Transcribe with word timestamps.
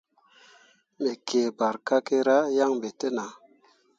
Me 1.01 1.11
kǝǝ 1.27 1.43
barkakkera 1.57 2.37
yan 2.57 2.73
ɓe 2.81 2.89
te 2.99 3.07
nah. 3.15 3.33